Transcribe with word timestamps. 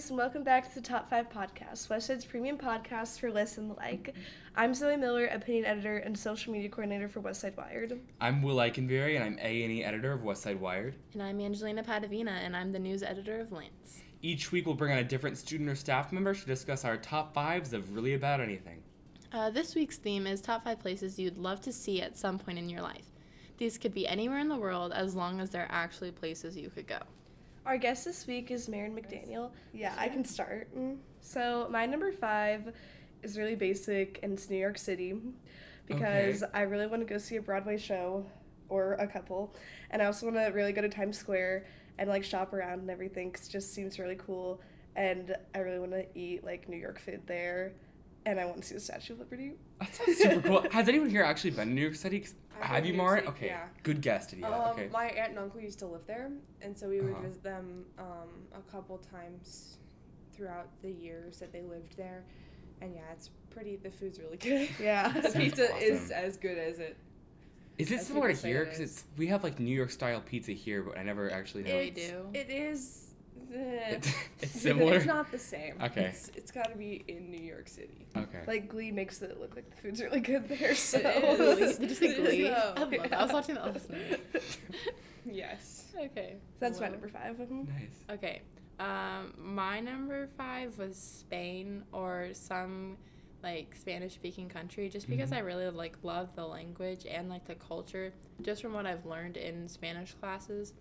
listeners, 0.00 0.10
and 0.12 0.18
welcome 0.18 0.42
back 0.42 0.66
to 0.66 0.74
the 0.76 0.80
Top 0.80 1.10
5 1.10 1.28
Podcast, 1.28 1.88
Westside's 1.88 2.24
premium 2.24 2.56
podcast 2.56 3.20
for 3.20 3.30
lists 3.30 3.58
and 3.58 3.68
the 3.68 3.74
like. 3.74 4.14
I'm 4.56 4.72
Zoe 4.72 4.96
Miller, 4.96 5.26
opinion 5.26 5.66
editor 5.66 5.98
and 5.98 6.18
social 6.18 6.54
media 6.54 6.70
coordinator 6.70 7.06
for 7.06 7.20
Westside 7.20 7.54
Wired. 7.54 8.00
I'm 8.18 8.40
Will 8.40 8.56
Eikenberry, 8.56 9.16
and 9.16 9.24
I'm 9.24 9.38
A&E 9.38 9.84
editor 9.84 10.12
of 10.12 10.22
Westside 10.22 10.58
Wired. 10.58 10.94
And 11.12 11.22
I'm 11.22 11.38
Angelina 11.38 11.82
Padavina, 11.82 12.30
and 12.30 12.56
I'm 12.56 12.72
the 12.72 12.78
news 12.78 13.02
editor 13.02 13.40
of 13.40 13.52
Lance. 13.52 14.00
Each 14.22 14.50
week, 14.50 14.64
we'll 14.64 14.74
bring 14.74 14.92
on 14.92 14.98
a 14.98 15.04
different 15.04 15.36
student 15.36 15.68
or 15.68 15.74
staff 15.74 16.12
member 16.12 16.34
to 16.34 16.46
discuss 16.46 16.86
our 16.86 16.96
top 16.96 17.34
fives 17.34 17.74
of 17.74 17.94
really 17.94 18.14
about 18.14 18.40
anything. 18.40 18.82
Uh, 19.34 19.50
this 19.50 19.74
week's 19.74 19.98
theme 19.98 20.26
is 20.26 20.40
top 20.40 20.64
five 20.64 20.80
places 20.80 21.18
you'd 21.18 21.36
love 21.36 21.60
to 21.60 21.72
see 21.74 22.00
at 22.00 22.16
some 22.16 22.38
point 22.38 22.56
in 22.56 22.70
your 22.70 22.80
life. 22.80 23.04
These 23.58 23.76
could 23.76 23.92
be 23.92 24.08
anywhere 24.08 24.38
in 24.38 24.48
the 24.48 24.56
world 24.56 24.92
as 24.94 25.14
long 25.14 25.40
as 25.40 25.50
they're 25.50 25.68
actually 25.68 26.10
places 26.10 26.56
you 26.56 26.70
could 26.70 26.86
go. 26.86 27.00
Our 27.70 27.78
guest 27.78 28.04
this 28.04 28.26
week 28.26 28.50
is 28.50 28.68
Maren 28.68 28.96
McDaniel. 28.96 29.52
Yeah, 29.72 29.94
I 29.96 30.08
can 30.08 30.24
start. 30.24 30.76
Mm. 30.76 30.96
So, 31.20 31.68
my 31.70 31.86
number 31.86 32.10
five 32.10 32.74
is 33.22 33.38
really 33.38 33.54
basic, 33.54 34.18
and 34.24 34.32
it's 34.32 34.50
New 34.50 34.56
York 34.56 34.76
City 34.76 35.14
because 35.86 36.42
Okay. 36.42 36.50
I 36.52 36.62
really 36.62 36.88
want 36.88 37.00
to 37.02 37.06
go 37.06 37.16
see 37.16 37.36
a 37.36 37.40
Broadway 37.40 37.78
show 37.78 38.26
or 38.68 38.94
a 38.94 39.06
couple, 39.06 39.54
and 39.92 40.02
I 40.02 40.06
also 40.06 40.26
want 40.26 40.36
to 40.38 40.52
really 40.52 40.72
go 40.72 40.82
to 40.82 40.88
Times 40.88 41.16
Square 41.16 41.66
and 41.96 42.10
like 42.10 42.24
shop 42.24 42.52
around 42.52 42.80
and 42.80 42.90
everything 42.90 43.30
'cause 43.30 43.46
it 43.46 43.52
just 43.52 43.72
seems 43.72 44.00
really 44.00 44.16
cool. 44.16 44.60
And 44.96 45.36
I 45.54 45.60
really 45.60 45.78
want 45.78 45.92
to 45.92 46.06
eat 46.18 46.42
like 46.42 46.68
New 46.68 46.76
York 46.76 46.98
food 46.98 47.24
there, 47.28 47.74
and 48.26 48.38
I 48.38 48.44
want 48.44 48.62
to 48.62 48.68
see 48.68 48.74
the 48.74 48.80
Statue 48.80 49.14
of 49.14 49.20
Liberty. 49.20 49.52
That 49.80 49.94
sounds 49.94 50.18
super 50.18 50.40
cool. 50.48 50.66
Has 50.72 50.88
anyone 50.88 51.08
here 51.10 51.22
actually 51.22 51.50
been 51.50 51.68
to 51.68 51.74
New 51.74 51.80
York 51.80 51.94
City? 51.94 52.20
'Cause- 52.20 52.34
I've 52.62 52.84
you, 52.84 52.92
to 52.92 52.98
New 52.98 53.02
York 53.04 53.12
Maren? 53.12 53.24
City, 53.24 53.36
Okay, 53.36 53.46
yeah. 53.46 53.68
good 53.82 54.02
guess, 54.02 54.26
Did 54.26 54.44
Um, 54.44 54.52
Okay. 54.72 54.88
My 54.92 55.06
aunt 55.06 55.30
and 55.30 55.38
uncle 55.38 55.60
used 55.60 55.78
to 55.78 55.86
live 55.86 56.06
there, 56.06 56.30
and 56.60 56.76
so 56.76 56.88
we 56.90 57.00
would 57.00 57.12
Uh-huh. 57.14 57.22
visit 57.22 57.42
them 57.42 57.86
um, 57.98 58.28
a 58.54 58.60
couple 58.70 58.98
times 58.98 59.78
throughout 60.34 60.68
the 60.82 60.90
years 60.90 61.38
that 61.38 61.52
they 61.52 61.62
lived 61.62 61.96
there. 61.96 62.22
And 62.82 62.94
yeah, 62.94 63.00
it's 63.12 63.30
pretty. 63.50 63.76
The 63.76 63.90
food's 63.90 64.18
really 64.20 64.36
good. 64.36 64.68
Yeah. 64.78 65.08
the 65.12 65.22
Sounds 65.22 65.34
pizza 65.36 65.74
is 65.76 66.10
as 66.10 66.36
good 66.36 66.58
as 66.58 66.78
it. 66.80 66.96
Is 67.78 67.90
it 67.90 68.00
as 68.00 68.06
similar 68.06 68.32
to 68.34 68.46
here? 68.46 68.64
Because 68.64 68.80
is. 68.80 68.90
it's 68.92 69.04
we 69.16 69.26
have 69.28 69.42
like 69.42 69.58
New 69.58 69.74
York 69.74 69.90
style 69.90 70.20
pizza 70.20 70.52
here, 70.52 70.82
but 70.82 70.98
I 70.98 71.02
never 71.02 71.30
actually 71.30 71.62
know. 71.64 71.74
We 71.76 71.88
It's- 71.88 72.10
do. 72.10 72.26
It 72.34 72.50
is. 72.50 73.09
It's, 73.52 74.12
it's 74.40 74.60
similar. 74.60 74.94
It's 74.94 75.06
not 75.06 75.30
the 75.32 75.38
same. 75.38 75.74
Okay. 75.82 76.04
It's, 76.04 76.30
it's 76.36 76.50
got 76.52 76.70
to 76.70 76.76
be 76.78 77.04
in 77.08 77.30
New 77.30 77.40
York 77.40 77.68
City. 77.68 78.06
okay. 78.16 78.40
Like 78.46 78.68
Glee 78.68 78.90
makes 78.92 79.20
it 79.22 79.40
look 79.40 79.56
like 79.56 79.68
the 79.70 79.76
food's 79.76 80.00
really 80.00 80.20
good 80.20 80.48
there. 80.48 80.74
So 80.74 80.98
is. 80.98 81.78
Did 81.78 81.90
you 81.90 81.96
say 81.96 82.14
Glee? 82.14 82.42
though. 82.44 82.74
I 82.76 82.80
love 82.80 82.90
that. 82.90 83.12
I 83.12 83.22
was 83.24 83.32
watching 83.32 83.54
that 83.56 83.66
last 83.66 83.90
night. 83.90 84.20
Yes. 85.30 85.84
Okay. 85.98 86.36
So 86.38 86.56
that's 86.60 86.80
my 86.80 86.88
number 86.88 87.08
five. 87.08 87.36
Mhm. 87.36 87.68
nice. 87.68 87.90
Okay. 88.18 88.42
Um, 88.78 89.34
my 89.36 89.80
number 89.80 90.28
five 90.38 90.78
was 90.78 90.96
Spain 90.96 91.82
or 91.92 92.28
some 92.32 92.96
like 93.42 93.74
Spanish 93.78 94.14
speaking 94.14 94.48
country 94.48 94.88
just 94.88 95.08
because 95.08 95.30
Mhm. 95.30 95.36
I 95.36 95.40
really 95.40 95.68
like 95.70 95.96
love 96.02 96.34
the 96.36 96.46
language 96.46 97.06
and 97.08 97.28
like 97.28 97.44
the 97.46 97.54
culture 97.56 98.12
just 98.42 98.62
from 98.62 98.72
what 98.74 98.86
I've 98.86 99.04
learned 99.06 99.36
in 99.36 99.68
Spanish 99.68 100.14
classes. 100.14 100.72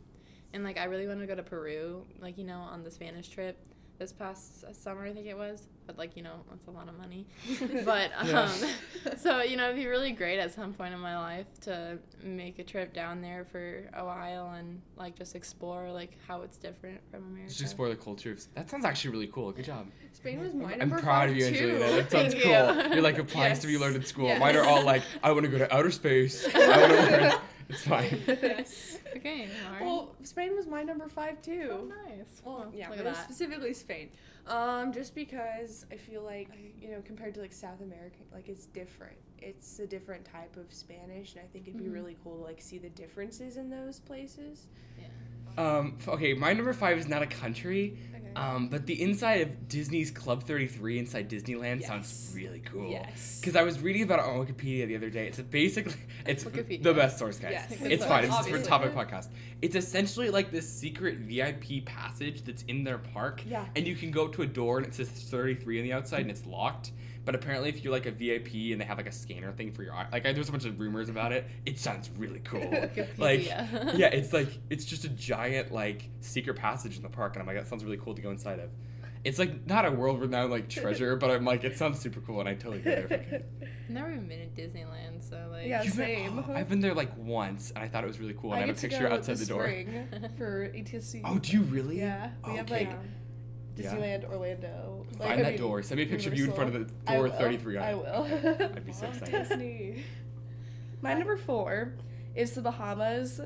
And 0.54 0.64
like 0.64 0.78
I 0.78 0.86
really 0.86 1.08
want 1.08 1.20
to 1.20 1.28
go 1.28 1.36
to 1.36 1.44
Peru, 1.44 2.04
like 2.20 2.38
you 2.38 2.44
know, 2.44 2.60
on 2.60 2.84
the 2.84 2.92
Spanish 2.92 3.30
trip 3.30 3.58
this 4.00 4.14
past 4.14 4.64
uh, 4.64 4.72
summer 4.72 5.06
I 5.06 5.12
think 5.12 5.28
it 5.28 5.38
was. 5.38 5.64
But 5.86 5.98
like, 5.98 6.16
you 6.16 6.24
know, 6.24 6.36
that's 6.50 6.68
a 6.68 6.72
lot 6.72 6.88
of 6.88 6.98
money. 6.98 7.26
but 7.86 8.12
um 8.18 8.28
Yeah. 8.28 9.16
so, 9.18 9.42
you 9.42 9.58
know, 9.58 9.66
it'd 9.66 9.76
be 9.76 9.88
really 9.88 10.12
great 10.12 10.40
at 10.40 10.54
some 10.54 10.74
point 10.74 10.94
in 10.94 11.00
my 11.00 11.18
life 11.18 11.48
to 11.62 11.98
make 12.24 12.60
a 12.60 12.64
trip 12.64 12.94
down 12.94 13.22
there 13.22 13.44
for 13.52 13.90
a 13.94 14.06
while 14.06 14.52
and 14.54 14.82
like 14.96 15.16
just 15.18 15.36
explore 15.36 15.92
like 15.92 16.18
how 16.28 16.44
it's 16.44 16.58
different 16.58 17.02
from 17.12 17.24
America. 17.26 17.50
Just 17.50 17.62
explore 17.62 17.90
the 17.90 17.96
culture. 17.96 18.32
of- 18.34 18.54
That 18.56 18.70
sounds 18.70 18.86
actually 18.86 19.12
really 19.12 19.28
cool. 19.28 19.52
Good 19.52 19.66
job. 19.66 19.88
Spain 20.14 20.40
was 20.40 20.54
my 20.54 20.76
I'm 20.80 20.92
proud 20.92 21.30
of 21.30 21.36
you, 21.36 21.46
too. 21.50 21.56
Angelina. 21.72 21.80
That 21.80 22.12
sounds 22.12 22.34
Thank 22.34 22.44
cool. 22.44 22.84
you. 22.86 22.94
You're 22.94 23.02
like 23.04 23.18
applies 23.18 23.60
to 23.60 23.68
be 23.68 23.74
Yes. 23.74 23.82
learned 23.82 23.96
in 23.98 24.06
school. 24.06 24.28
Yes. 24.28 24.40
Mine 24.40 24.56
are 24.56 24.64
all 24.64 24.84
like, 24.84 25.04
I 25.24 25.32
want 25.34 25.44
to 25.46 25.52
go 25.52 25.58
to 25.60 25.76
outer 25.76 25.92
space. 25.92 26.48
I 27.70 27.90
want 27.90 28.10
to 28.10 28.48
learn. 28.48 28.60
It's 28.60 28.98
fine. 28.98 29.00
Okay, 29.18 29.50
Lauren. 29.70 29.86
Well, 29.86 30.16
Spain 30.24 30.56
was 30.56 30.66
my 30.68 30.84
number 30.84 31.08
five 31.08 31.42
too. 31.42 31.70
oh, 31.72 31.86
nice. 32.08 32.42
Well, 32.46 32.56
Well, 32.60 32.72
yeah, 32.74 32.90
look 32.90 33.00
at 33.00 33.06
that. 33.06 33.24
specifically 33.24 33.74
Spain. 33.74 34.10
Um, 34.48 34.92
just 34.94 35.14
because 35.14 35.86
I 35.92 35.96
feel 35.98 36.24
like 36.24 36.50
you 36.82 36.90
know, 36.92 37.02
compared 37.06 37.34
to 37.36 37.42
like 37.42 37.54
South 37.54 37.82
America, 37.82 38.18
like 38.34 38.48
it's 38.50 38.66
different. 38.68 39.18
It's 39.40 39.80
a 39.80 39.88
different 39.88 40.26
type 40.26 40.56
of 40.58 40.72
Spanish, 40.74 41.34
and 41.36 41.44
I 41.44 41.48
think 41.48 41.68
it'd 41.68 41.78
be 41.80 41.86
Mhm. 41.90 41.94
really 41.94 42.18
cool 42.24 42.38
to 42.38 42.44
like 42.44 42.62
see 42.62 42.78
the 42.78 42.90
differences 42.90 43.58
in 43.58 43.70
those 43.70 44.00
places. 44.00 44.68
Um, 45.58 45.98
okay, 46.08 46.34
my 46.34 46.54
number 46.54 46.74
five 46.74 46.98
is 46.98 47.08
not 47.08 47.22
a 47.22 47.28
country, 47.28 47.98
Okay. 48.16 48.30
um, 48.36 48.70
but 48.70 48.86
the 48.86 49.02
inside 49.02 49.42
of 49.42 49.68
Disney's 49.68 50.10
Club 50.12 50.44
33 50.44 51.00
inside 51.00 51.30
Disneyland 51.30 51.84
sounds 51.86 52.32
really 52.34 52.60
cool. 52.60 52.90
Yes. 52.90 53.40
Because 53.42 53.56
I 53.58 53.64
was 53.64 53.80
reading 53.82 54.04
about 54.04 54.20
it 54.20 54.26
on 54.26 54.46
Wikipedia 54.46 54.88
the 54.88 54.96
other 54.96 55.10
day. 55.10 55.28
It's 55.28 55.40
basically 55.42 55.96
it's 56.26 56.44
Wikipedia. 56.46 56.84
the 56.84 56.94
best 56.94 57.18
source, 57.18 57.40
guys. 57.40 57.52
Yes. 57.70 57.78
It's 57.82 58.06
fine. 58.06 58.26
It's 58.26 58.48
for 58.48 58.62
topic 58.62 58.94
podcast. 58.94 59.28
It's 59.62 59.76
essentially 59.76 60.30
like 60.30 60.52
this 60.52 60.70
secret 60.70 61.18
VIP 61.18 61.84
passage 61.86 62.44
that's 62.44 62.64
in 62.64 62.84
their 62.86 63.00
park, 63.00 63.44
Yeah. 63.46 63.66
and 63.76 63.86
you 63.86 63.96
can 63.96 64.12
go 64.12 64.28
to 64.30 64.44
a 64.44 64.48
door 64.48 64.78
and 64.78 64.88
it 64.88 64.94
says 64.94 65.10
33 65.10 65.80
on 65.80 65.84
the 65.84 65.94
outside 65.94 66.22
and 66.22 66.32
it's 66.32 66.46
locked. 66.46 66.92
But 67.26 67.36
apparently, 67.36 67.70
if 67.70 67.84
you're 67.84 67.94
like 67.94 68.06
a 68.08 68.12
VIP 68.12 68.72
and 68.72 68.82
they 68.82 68.86
have 68.86 68.98
like 68.98 69.08
a 69.08 69.12
scanner 69.12 69.52
thing 69.52 69.72
for 69.72 69.84
your 69.84 69.94
eye, 69.94 70.08
like 70.12 70.26
I, 70.26 70.34
there's 70.34 70.50
a 70.50 70.52
bunch 70.52 70.66
of 70.66 70.80
rumors 70.80 71.10
about 71.10 71.32
it. 71.32 71.46
It 71.66 71.78
sounds 71.80 72.10
really 72.18 72.40
cool. 72.40 72.62
like 73.18 73.42
Wikipedia. 73.42 73.98
yeah, 73.98 74.08
it's 74.08 74.34
like 74.34 74.48
it's 74.70 74.86
just 74.86 75.04
a 75.06 75.10
giant 75.10 75.72
like 75.72 76.10
secret 76.22 76.56
passage 76.56 76.98
in 76.98 77.04
the 77.04 77.10
park, 77.10 77.36
and 77.36 77.42
I'm 77.42 77.48
like 77.48 77.58
that 77.58 77.68
sounds 77.68 77.84
really 77.84 77.98
cool 77.98 78.16
to 78.16 78.22
go 78.22 78.32
inside 78.32 78.60
of. 78.60 78.70
It's 79.26 79.38
like 79.38 79.68
not 79.68 79.86
a 79.86 79.92
world 79.92 80.22
renowned 80.22 80.50
like 80.50 80.70
treasure, 80.70 81.18
but 81.18 81.30
I'm 81.30 81.44
like 81.44 81.64
it 81.66 81.78
sounds 81.78 82.00
super 82.00 82.22
cool, 82.22 82.40
and 82.40 82.48
I 82.48 82.54
totally 82.56 82.80
go 82.80 82.92
there. 82.92 83.06
If 83.06 83.12
I 83.12 83.18
could. 83.18 83.46
I've 83.62 83.90
never 83.90 84.12
even 84.12 84.28
been 84.30 84.50
to 84.56 84.62
Disneyland, 84.62 85.22
so 85.30 85.50
like 85.52 85.68
Yeah, 85.68 85.84
You've 85.84 85.98
been- 85.98 86.06
same. 86.06 86.40
oh, 86.48 86.54
I've 86.54 86.70
been 86.70 86.80
there 86.80 86.94
like 86.94 87.12
once, 87.18 87.72
and 87.72 87.84
I 87.84 87.90
thought 87.90 88.06
it 88.06 88.08
was 88.08 88.20
really 88.20 88.36
cool. 88.40 88.54
And 88.54 88.62
I, 88.62 88.64
I 88.64 88.68
have 88.68 88.76
get 88.76 88.78
a 88.78 88.82
to 88.82 88.88
picture 88.96 89.10
go 89.10 89.16
outside 89.16 89.36
the 89.36 89.40
this 89.40 89.48
door. 89.50 89.64
for 90.38 90.70
ETSC. 90.74 91.22
Oh, 91.26 91.38
do 91.38 91.52
you 91.52 91.64
really? 91.64 92.00
Yeah, 92.00 92.32
we 92.48 92.56
have 92.56 92.72
Okay. 92.72 92.90
Like 93.80 93.94
Yeah. 93.94 93.96
Disneyland 94.00 94.26
Orlando. 94.32 95.06
Like, 95.12 95.20
Find 95.20 95.40
I 95.40 95.44
that 95.44 95.50
mean, 95.54 95.62
door. 95.62 95.82
Send 95.84 95.98
me 96.00 96.06
a 96.06 96.08
picture 96.08 96.30
of 96.30 96.38
you 96.38 96.46
in 96.46 96.52
front 96.54 96.76
of 96.76 96.88
the 96.88 96.94
I 97.08 97.14
door 97.14 97.24
will. 97.24 97.30
with 97.32 97.40
33 97.40 97.78
on 97.78 97.84
I 97.84 97.94
will. 97.96 98.24
I'd 98.76 98.86
be 98.86 98.92
so 98.94 99.08
excited. 99.08 99.32
Disney. 99.50 100.04
My 101.02 101.14
number 101.14 101.38
four 101.38 101.94
is 102.36 102.52
the 102.52 102.62
Bahamas 102.62 103.42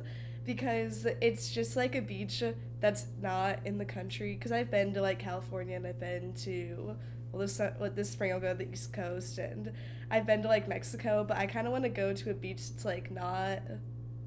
because 0.45 1.05
it's 1.21 1.51
just 1.51 1.75
like 1.75 1.95
a 1.95 2.01
beach 2.01 2.43
that's 2.79 3.05
not 3.21 3.59
in 3.65 3.77
the 3.77 3.85
country. 3.85 4.33
Because 4.33 4.51
I've 4.51 4.69
been 4.71 4.93
to 4.95 5.01
like 5.01 5.19
California 5.19 5.75
and 5.75 5.85
I've 5.87 5.99
been 5.99 6.33
to 6.43 6.95
well 7.31 7.41
this 7.41 7.59
well, 7.59 7.89
this 7.93 8.09
spring 8.11 8.31
I'll 8.33 8.39
go 8.39 8.51
to 8.51 8.57
the 8.57 8.71
East 8.71 8.91
Coast 8.93 9.37
and 9.37 9.71
I've 10.11 10.25
been 10.25 10.41
to 10.43 10.47
like 10.47 10.67
Mexico, 10.67 11.23
but 11.27 11.37
I 11.37 11.45
kind 11.47 11.65
of 11.67 11.71
want 11.73 11.83
to 11.85 11.89
go 11.89 12.13
to 12.13 12.29
a 12.31 12.33
beach 12.33 12.69
that's 12.69 12.85
like 12.85 13.09
not 13.09 13.59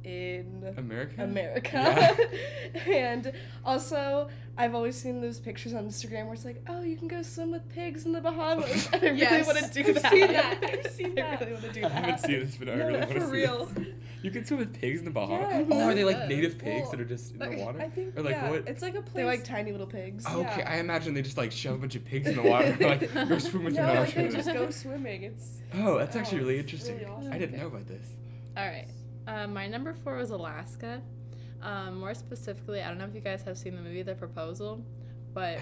in 0.06 0.72
America. 0.76 1.22
America. 1.24 2.16
and 2.86 3.32
also, 3.64 4.28
I've 4.56 4.74
always 4.74 4.94
seen 4.96 5.20
those 5.20 5.40
pictures 5.40 5.74
on 5.74 5.86
Instagram 5.88 6.26
where 6.26 6.34
it's 6.34 6.44
like, 6.44 6.62
oh, 6.68 6.82
you 6.82 6.96
can 6.96 7.08
go 7.08 7.22
swim 7.22 7.50
with 7.50 7.68
pigs 7.68 8.06
in 8.06 8.12
the 8.12 8.20
Bahamas. 8.20 8.88
And 8.92 9.02
I 9.02 9.06
really 9.08 9.18
Yes, 9.20 9.46
want 9.46 9.58
to 9.58 9.82
do 9.82 9.88
I've 9.90 10.02
that. 10.02 10.12
seen 10.12 10.26
that. 10.28 10.62
I've 10.86 10.92
seen 10.92 11.10
I 11.18 11.22
that. 11.22 11.40
really 11.40 11.52
want 11.52 11.64
to 11.64 11.72
do 11.72 11.80
that. 11.82 11.90
I 11.90 11.94
haven't 11.94 12.20
seen 12.20 12.40
this, 12.40 12.56
but 12.56 12.68
I 12.68 12.74
No, 12.76 12.86
really 12.86 12.98
want 13.00 13.10
to 13.10 13.20
for 13.20 13.26
see 13.26 13.32
real. 13.32 13.64
This. 13.66 13.86
You 14.22 14.30
can 14.30 14.44
swim 14.44 14.58
with 14.60 14.74
pigs 14.80 14.98
in 15.00 15.04
the 15.04 15.10
Bahamas. 15.10 15.68
Yeah, 15.68 15.76
oh, 15.76 15.88
are 15.88 15.94
they 15.94 16.04
like 16.04 16.28
native 16.28 16.58
pigs 16.58 16.82
Well, 16.82 16.90
that 16.92 17.00
are 17.00 17.04
just 17.04 17.32
in 17.32 17.38
the 17.38 17.56
water? 17.64 17.80
I 17.80 17.88
think 17.88 18.16
or 18.16 18.22
like 18.22 18.32
yeah, 18.34 18.50
what? 18.50 18.66
it's 18.68 18.82
like 18.82 18.94
a 18.94 19.02
place. 19.02 19.14
They're 19.14 19.26
like 19.26 19.44
tiny 19.44 19.72
little 19.72 19.86
pigs. 19.86 20.24
Oh, 20.28 20.40
okay, 20.40 20.60
yeah. 20.60 20.72
I 20.72 20.76
imagine 20.78 21.14
they 21.14 21.22
just 21.22 21.36
like 21.36 21.52
shove 21.52 21.74
a 21.74 21.78
bunch 21.78 21.96
of 21.96 22.04
pigs 22.04 22.28
in 22.28 22.36
the 22.36 22.42
water, 22.42 22.76
like 22.80 23.12
go 23.28 23.38
swim 23.38 23.64
with 23.64 23.74
no, 23.74 23.86
them. 23.86 23.96
like 24.04 24.14
they 24.14 24.28
just 24.28 24.52
go 24.52 24.70
swimming. 24.70 25.24
It's 25.24 25.58
Oh, 25.74 25.98
that's 25.98 26.16
Oh, 26.16 26.20
actually 26.20 26.38
really 26.38 26.58
interesting. 26.58 26.94
really 26.94 27.06
awesome. 27.06 27.32
I 27.32 27.38
didn't 27.38 27.58
know 27.58 27.66
about 27.66 27.86
this. 27.88 28.06
All 28.56 28.64
right. 28.66 28.86
Uh, 29.26 29.46
my 29.46 29.66
number 29.66 29.92
four 29.92 30.16
was 30.16 30.30
Alaska. 30.30 31.02
Um, 31.62 31.98
more 31.98 32.14
specifically, 32.14 32.80
I 32.82 32.88
don't 32.88 32.98
know 32.98 33.06
if 33.06 33.14
you 33.14 33.20
guys 33.20 33.42
have 33.42 33.58
seen 33.58 33.74
the 33.74 33.82
movie 33.82 34.02
The 34.02 34.14
Proposal, 34.14 34.84
but 35.34 35.58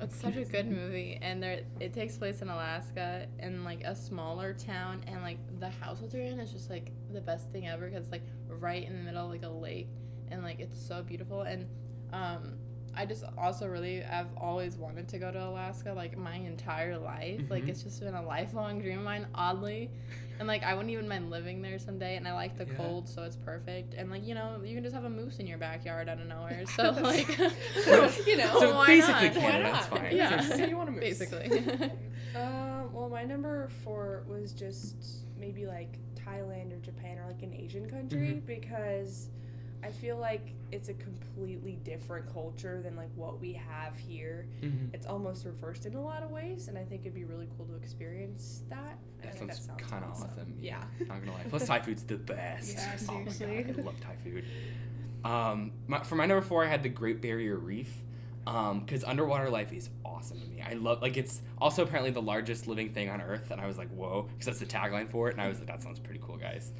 it's 0.00 0.20
such 0.20 0.36
a 0.36 0.44
good 0.44 0.68
movie, 0.70 1.18
and 1.22 1.42
there 1.42 1.60
it 1.78 1.92
takes 1.92 2.16
place 2.16 2.42
in 2.42 2.48
Alaska 2.48 3.26
in 3.38 3.62
like 3.62 3.82
a 3.84 3.94
smaller 3.94 4.52
town, 4.52 5.04
and 5.06 5.22
like 5.22 5.38
the 5.60 5.68
house 5.68 6.00
that 6.00 6.10
they're 6.10 6.22
in 6.22 6.40
is 6.40 6.52
just 6.52 6.70
like 6.70 6.90
the 7.12 7.20
best 7.20 7.50
thing 7.52 7.68
ever 7.68 7.88
because 7.88 8.10
like 8.10 8.22
right 8.48 8.84
in 8.84 8.96
the 8.96 9.02
middle 9.02 9.24
of 9.24 9.30
like 9.30 9.44
a 9.44 9.48
lake, 9.48 9.88
and 10.30 10.42
like 10.42 10.58
it's 10.58 10.80
so 10.80 11.02
beautiful, 11.02 11.42
and 11.42 11.68
um, 12.12 12.54
I 12.94 13.06
just 13.06 13.24
also 13.38 13.66
really 13.68 14.00
have 14.00 14.26
always 14.36 14.76
wanted 14.76 15.08
to 15.08 15.18
go 15.18 15.30
to 15.30 15.42
Alaska 15.48 15.92
like 15.94 16.16
my 16.18 16.34
entire 16.36 16.98
life. 16.98 17.40
Like 17.48 17.64
Mhm. 17.64 17.68
it's 17.70 17.82
just 17.82 18.00
been 18.00 18.14
a 18.14 18.22
lifelong 18.22 18.80
dream 18.80 18.98
of 18.98 19.04
mine, 19.04 19.26
oddly. 19.34 19.90
And 20.38 20.48
like 20.48 20.62
I 20.62 20.74
wouldn't 20.74 20.90
even 20.90 21.08
mind 21.08 21.30
living 21.30 21.62
there 21.62 21.78
someday 21.78 22.16
and 22.16 22.26
I 22.28 22.32
like 22.34 22.56
the 22.56 22.66
Yeah. 22.66 22.74
cold 22.76 23.08
so 23.08 23.22
it's 23.22 23.36
perfect. 23.36 23.94
And 23.94 24.10
like, 24.10 24.26
you 24.26 24.34
know, 24.34 24.60
you 24.62 24.74
can 24.74 24.82
just 24.82 24.94
have 24.94 25.04
a 25.04 25.10
moose 25.10 25.38
in 25.38 25.46
your 25.46 25.58
backyard 25.58 26.08
out 26.08 26.20
of 26.20 26.26
nowhere. 26.26 26.64
So 26.76 26.90
like 26.90 27.38
you 28.26 28.36
know. 28.36 28.58
So 28.60 28.74
why 28.74 28.86
basically 28.86 29.28
not? 29.28 29.34
Canada, 29.34 29.40
Why 29.40 29.72
that's 29.72 29.90
not? 29.90 29.98
fine. 30.00 30.16
Yeah. 30.16 30.40
So 30.56 30.64
you 30.66 30.76
want 30.76 30.88
to 30.88 30.92
move? 30.92 31.00
basically. 31.00 31.50
Uh, 32.34 32.84
well, 32.92 33.08
my 33.10 33.24
number 33.24 33.68
four 33.84 34.22
was 34.26 34.52
just 34.52 34.96
maybe 35.38 35.66
like 35.66 35.98
Thailand 36.14 36.72
or 36.72 36.78
Japan 36.80 37.18
or 37.18 37.26
like 37.26 37.42
an 37.42 37.52
Asian 37.54 37.88
country 37.88 38.40
Mhm. 38.42 38.46
because 38.46 39.28
I 39.84 39.90
feel 39.90 40.16
like 40.16 40.52
it's 40.70 40.88
a 40.88 40.94
completely 40.94 41.78
different 41.84 42.32
culture 42.32 42.80
than 42.82 42.94
like 42.96 43.10
what 43.16 43.40
we 43.40 43.52
have 43.52 43.96
here. 43.96 44.46
Mhm. 44.62 44.94
It's 44.94 45.06
almost 45.06 45.44
reversed 45.44 45.86
in 45.86 45.94
a 45.94 46.00
lot 46.00 46.22
of 46.22 46.30
ways, 46.30 46.68
and 46.68 46.78
I 46.78 46.84
think 46.84 47.02
it'd 47.02 47.14
be 47.14 47.24
really 47.24 47.48
cool 47.56 47.66
to 47.66 47.74
experience 47.74 48.62
that. 48.70 48.96
That 49.22 49.38
think 49.38 49.52
sounds 49.52 49.68
kind 49.82 50.04
of 50.04 50.12
awesome. 50.12 50.56
Yeah. 50.60 50.82
Not 51.00 51.20
gonna 51.20 51.32
lie. 51.32 51.44
Plus, 51.48 51.66
Thai 51.66 51.80
food's 51.80 52.04
the 52.04 52.16
best. 52.16 52.74
Yeah, 52.74 52.92
Oh 52.94 52.96
seriously. 52.98 53.62
God, 53.64 53.78
I 53.78 53.82
love 53.82 54.00
Thai 54.00 54.16
food. 54.22 54.44
Um, 55.24 55.72
my, 55.86 56.02
for 56.02 56.16
my 56.16 56.26
number 56.26 56.42
four, 56.42 56.64
I 56.64 56.68
had 56.68 56.82
the 56.82 56.88
Great 56.88 57.20
Barrier 57.20 57.56
Reef. 57.56 58.02
Um, 58.44 58.80
because 58.80 59.04
underwater 59.04 59.48
life 59.50 59.72
is 59.72 59.88
awesome 60.04 60.40
to 60.40 60.46
me. 60.48 60.60
I 60.60 60.72
love 60.72 61.00
like 61.00 61.16
it's 61.16 61.42
also 61.58 61.84
apparently 61.84 62.10
the 62.10 62.20
largest 62.22 62.66
living 62.66 62.92
thing 62.92 63.08
on 63.08 63.20
Earth, 63.20 63.52
and 63.52 63.60
I 63.60 63.66
was 63.68 63.78
like, 63.78 63.88
whoa, 63.90 64.22
because 64.32 64.46
that's 64.46 64.58
the 64.58 64.66
tagline 64.66 65.08
for 65.08 65.28
it, 65.28 65.32
and 65.34 65.40
I 65.40 65.46
was 65.46 65.58
like, 65.58 65.68
that 65.68 65.80
sounds 65.80 66.00
pretty 66.00 66.18
cool, 66.20 66.36
guys. 66.36 66.72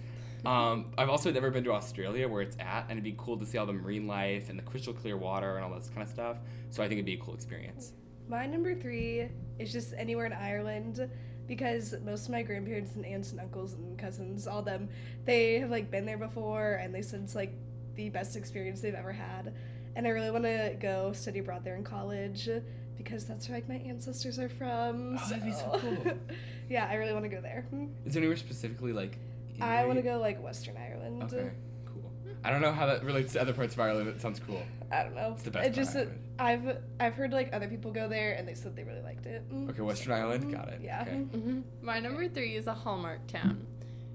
Um, 0.44 0.92
I've 0.98 1.08
also 1.08 1.30
never 1.30 1.50
been 1.50 1.64
to 1.64 1.72
Australia 1.72 2.28
where 2.28 2.42
it's 2.42 2.56
at, 2.58 2.84
and 2.88 2.92
it'd 2.92 3.04
be 3.04 3.14
cool 3.16 3.36
to 3.38 3.46
see 3.46 3.58
all 3.58 3.66
the 3.66 3.72
marine 3.72 4.06
life 4.06 4.48
and 4.50 4.58
the 4.58 4.62
crystal 4.62 4.92
clear 4.92 5.16
water 5.16 5.56
and 5.56 5.64
all 5.64 5.72
this 5.72 5.88
kind 5.88 6.02
of 6.02 6.08
stuff. 6.08 6.38
So 6.70 6.82
I 6.82 6.88
think 6.88 6.98
it'd 6.98 7.06
be 7.06 7.14
a 7.14 7.18
cool 7.18 7.34
experience. 7.34 7.92
My 8.28 8.46
number 8.46 8.74
three 8.74 9.28
is 9.58 9.72
just 9.72 9.94
anywhere 9.96 10.26
in 10.26 10.32
Ireland 10.32 11.08
because 11.46 11.94
most 12.04 12.26
of 12.26 12.32
my 12.32 12.42
grandparents 12.42 12.94
and 12.96 13.04
aunts 13.04 13.30
and 13.30 13.40
uncles 13.40 13.74
and 13.74 13.98
cousins, 13.98 14.46
all 14.46 14.62
them, 14.62 14.88
they 15.24 15.58
have 15.60 15.70
like 15.70 15.90
been 15.90 16.06
there 16.06 16.18
before 16.18 16.74
and 16.74 16.94
they 16.94 17.02
said 17.02 17.20
it's 17.22 17.34
like 17.34 17.52
the 17.94 18.08
best 18.08 18.36
experience 18.36 18.80
they've 18.80 18.94
ever 18.94 19.12
had. 19.12 19.54
And 19.94 20.06
I 20.06 20.10
really 20.10 20.30
want 20.30 20.44
to 20.44 20.76
go 20.80 21.12
study 21.12 21.40
abroad 21.40 21.64
there 21.64 21.76
in 21.76 21.84
college 21.84 22.48
because 22.96 23.26
that's 23.26 23.48
where 23.48 23.58
like 23.58 23.68
my 23.68 23.76
ancestors 23.76 24.38
are 24.38 24.48
from. 24.48 25.18
Oh, 25.20 25.28
that'd 25.28 25.44
be 25.44 25.52
so 25.52 25.78
cool. 25.78 26.14
yeah, 26.68 26.86
I 26.90 26.94
really 26.94 27.12
want 27.12 27.24
to 27.24 27.28
go 27.28 27.40
there. 27.40 27.66
Is 28.06 28.14
there 28.14 28.20
anywhere 28.20 28.36
specifically 28.36 28.92
like? 28.92 29.18
In 29.56 29.62
I 29.62 29.84
want 29.87 29.99
to 29.99 30.02
go 30.02 30.19
like 30.19 30.43
Western 30.43 30.76
Ireland. 30.76 31.22
Okay, 31.25 31.50
cool. 31.87 32.10
I 32.44 32.50
don't 32.50 32.60
know 32.60 32.72
how 32.72 32.87
that 32.87 33.04
relates 33.04 33.32
to 33.34 33.40
other 33.40 33.52
parts 33.52 33.75
of 33.75 33.81
Ireland. 33.81 34.08
It 34.08 34.20
sounds 34.20 34.40
cool. 34.40 34.62
I 34.90 35.02
don't 35.04 35.14
know. 35.14 35.32
It's 35.32 35.43
the 35.44 35.50
best 35.50 35.66
It 35.66 35.75
part 35.75 35.84
just 35.87 35.96
Ireland. 35.96 36.19
I've 36.38 36.76
I've 37.00 37.14
heard 37.14 37.32
like 37.32 37.50
other 37.52 37.69
people 37.69 37.93
go 37.93 38.08
there 38.08 38.32
and 38.34 38.46
they 38.49 38.54
said 38.54 38.75
they 38.76 38.84
really 38.84 39.02
liked 39.02 39.26
it. 39.26 39.43
Okay, 39.70 39.81
Western 39.82 40.12
Ireland, 40.12 40.52
Got 40.52 40.69
it. 40.69 40.81
Yeah. 40.82 41.02
Okay. 41.02 41.16
hmm 41.16 41.60
My 41.82 42.00
number 42.00 42.28
three 42.28 42.56
is 42.56 42.66
a 42.66 42.75
Hallmark 42.75 43.26
town. 43.26 43.66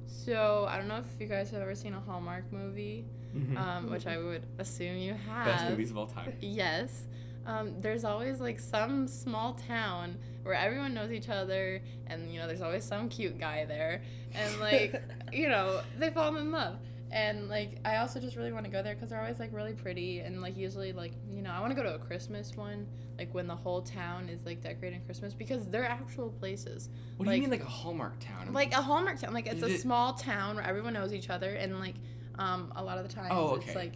So 0.08 0.66
I 0.70 0.78
don't 0.78 0.88
know 0.88 0.98
if 0.98 1.06
you 1.22 1.28
guys 1.28 1.52
have 1.52 1.62
ever 1.62 1.76
seen 1.76 1.94
a 1.94 2.00
Hallmark 2.00 2.52
movie, 2.52 3.06
Mhm. 3.36 3.58
um, 3.58 3.90
which 3.92 4.08
I 4.08 4.18
would 4.18 4.46
assume 4.58 4.98
you 4.98 5.14
have. 5.14 5.46
Best 5.46 5.70
movies 5.70 5.92
of 5.92 5.98
all 5.98 6.08
time. 6.08 6.34
Yes. 6.42 7.06
Um, 7.48 7.74
there's 7.80 8.04
always 8.04 8.40
like 8.42 8.60
some 8.60 9.08
small 9.08 9.54
town 9.54 10.18
where 10.44 10.54
everyone 10.54 10.94
knows 10.94 11.12
each 11.12 11.30
other, 11.30 11.82
and 12.08 12.32
you 12.32 12.40
know, 12.40 12.46
there's 12.48 12.62
always 12.62 12.84
some 12.84 13.10
cute 13.10 13.40
guy 13.40 13.66
there, 13.66 14.02
and 14.34 14.60
like, 14.60 15.02
you 15.32 15.48
know, 15.50 15.82
they 15.98 16.10
fall 16.12 16.36
in 16.38 16.52
love. 16.52 16.78
And 17.10 17.48
like, 17.48 17.80
I 17.86 17.98
also 17.98 18.20
just 18.20 18.36
really 18.36 18.52
want 18.52 18.66
to 18.66 18.72
go 18.72 18.84
there 18.84 18.94
because 18.94 19.12
they're 19.12 19.22
always 19.22 19.40
like 19.40 19.54
really 19.54 19.72
pretty, 19.74 20.20
and 20.20 20.42
like 20.42 20.58
usually 20.58 20.92
like 20.92 21.14
you 21.34 21.42
know, 21.42 21.52
I 21.52 21.62
want 21.62 21.72
to 21.72 21.76
go 21.76 21.84
to 21.84 21.96
a 21.96 22.00
Christmas 22.00 22.54
one, 22.56 22.86
like 23.18 23.34
when 23.34 23.48
the 23.48 23.56
whole 23.56 23.82
town 23.82 24.28
is 24.28 24.46
like 24.46 24.62
decorating 24.62 25.02
Christmas 25.06 25.34
because 25.34 25.66
they're 25.68 25.86
actual 25.90 26.30
places, 26.32 26.90
What 27.16 27.24
do 27.24 27.30
Like- 27.32 27.38
you 27.38 27.42
mean, 27.44 27.52
like 27.52 27.62
a 27.62 27.66
Hallmark 27.72 28.20
town? 28.20 28.52
like 28.52 28.74
a 28.74 28.82
Hallmark 28.82 29.22
town. 29.22 29.34
Like 29.34 29.48
it's 29.48 29.64
a 29.64 29.78
small 29.78 30.14
town 30.16 30.58
where 30.58 30.66
everyone 30.66 30.92
knows 30.94 31.14
each 31.14 31.30
other, 31.30 31.52
and 31.54 31.80
like, 31.80 31.96
um, 32.38 32.74
a 32.76 32.84
lot 32.84 32.98
of 32.98 33.08
the 33.08 33.14
times 33.14 33.30
Oh, 33.32 33.56
it's 33.56 33.74
like, 33.74 33.94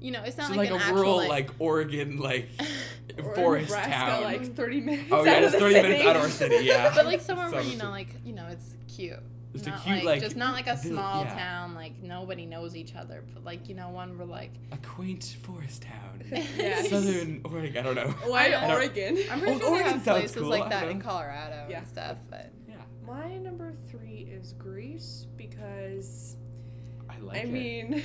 you 0.00 0.10
know, 0.12 0.22
it's 0.24 0.36
not 0.36 0.48
so 0.48 0.54
like, 0.54 0.70
like, 0.70 0.70
an 0.70 0.76
a 0.76 0.78
actual 0.84 0.96
rural, 0.96 1.16
like. 1.18 1.28
like, 1.28 1.50
Oregon, 1.58 2.18
like 2.18 2.48
forest 3.34 3.70
Nebraska, 3.70 3.90
town. 3.92 4.22
like 4.22 4.54
30 4.54 4.80
minutes. 4.80 5.08
oh 5.10 5.16
out 5.20 5.26
yeah, 5.26 5.32
of 5.32 5.40
just 5.42 5.52
the 5.54 5.58
thirty 5.60 5.74
minutes 5.74 5.96
city. 5.98 6.08
out 6.08 6.16
of 6.16 6.22
our 6.22 6.28
city. 6.28 6.56
Yeah. 6.64 6.92
but 6.94 7.04
like 7.06 7.20
somewhere 7.20 7.50
where 7.50 7.62
you 7.62 7.76
know 7.76 7.90
like 7.90 8.08
you 8.24 8.32
know 8.32 8.46
it's 8.50 8.74
cute 8.94 9.18
Just 9.52 9.66
a 9.66 9.70
not 9.70 9.82
cute, 9.82 9.96
like, 9.96 10.04
like, 10.04 10.20
just 10.22 10.36
not 10.36 10.52
like 10.54 10.66
a 10.68 10.74
vill- 10.76 10.92
small 10.92 11.24
yeah. 11.24 11.34
town 11.36 11.74
like 11.74 12.00
nobody 12.02 12.46
knows 12.46 12.76
each 12.76 12.94
other 12.94 13.24
but 13.34 13.44
like 13.44 13.68
you 13.68 13.74
know 13.74 13.88
one 13.88 14.16
we're 14.18 14.24
like 14.24 14.52
a 14.72 14.76
quaint 14.78 15.36
forest 15.42 15.82
town. 15.82 16.22
Yeah. 16.56 16.82
Southern 16.82 17.40
Oregon. 17.44 17.76
I 17.78 17.82
don't 17.82 17.94
know. 17.96 18.14
Why 18.30 18.46
I 18.46 18.48
don't- 18.50 18.70
Oregon? 18.70 19.18
i'm 19.32 19.40
pretty 19.40 19.58
sure 19.58 19.70
they 19.70 19.74
Oregon 19.76 19.92
have 19.94 20.04
places 20.04 20.36
cool, 20.36 20.48
like 20.48 20.68
that 20.70 20.88
in 20.88 21.00
colorado 21.00 21.66
Yeah. 21.68 21.78
and 21.78 21.88
stuff 21.88 22.18
but 22.30 22.52
Yeah, 22.68 22.76
My 23.06 23.36
number 23.38 23.72
three 23.90 24.28
is 24.30 24.52
Greece 24.52 25.26
because 25.36 26.36
I 27.10 27.18
like 27.20 27.36
I 27.38 27.40
it. 27.40 27.48
mean, 27.50 28.02